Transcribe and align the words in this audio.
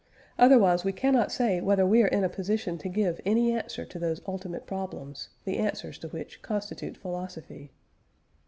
Otherwise 0.39 0.83
we 0.83 0.91
cannot 0.91 1.31
say 1.31 1.61
whether 1.61 1.85
we 1.85 2.01
are 2.01 2.07
in 2.07 2.23
a 2.23 2.27
position 2.27 2.75
to 2.75 2.89
give 2.89 3.21
any 3.23 3.51
answer 3.53 3.85
to 3.85 3.99
those 3.99 4.19
ultimate 4.27 4.65
problems, 4.65 5.29
the 5.45 5.57
answers 5.59 5.99
to 5.99 6.07
which 6.07 6.41
constitute 6.41 6.97
philosophy. 6.97 7.71